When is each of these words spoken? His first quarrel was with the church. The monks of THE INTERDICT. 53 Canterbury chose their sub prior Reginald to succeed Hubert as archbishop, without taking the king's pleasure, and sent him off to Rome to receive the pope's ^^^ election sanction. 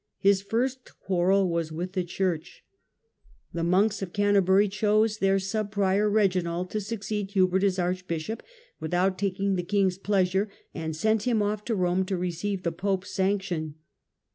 His 0.17 0.41
first 0.41 0.97
quarrel 0.99 1.47
was 1.47 1.71
with 1.71 1.91
the 1.93 2.03
church. 2.03 2.63
The 3.53 3.63
monks 3.63 4.01
of 4.01 4.11
THE 4.11 4.19
INTERDICT. 4.19 4.19
53 4.25 4.25
Canterbury 4.25 4.67
chose 4.67 5.17
their 5.19 5.37
sub 5.37 5.69
prior 5.69 6.09
Reginald 6.09 6.71
to 6.71 6.81
succeed 6.81 7.29
Hubert 7.29 7.63
as 7.63 7.77
archbishop, 7.77 8.41
without 8.79 9.19
taking 9.19 9.53
the 9.57 9.61
king's 9.61 9.99
pleasure, 9.99 10.49
and 10.73 10.95
sent 10.95 11.27
him 11.27 11.43
off 11.43 11.63
to 11.65 11.75
Rome 11.75 12.03
to 12.05 12.17
receive 12.17 12.63
the 12.63 12.71
pope's 12.71 13.11
^^^ 13.13 13.19
election 13.19 13.25
sanction. 13.37 13.73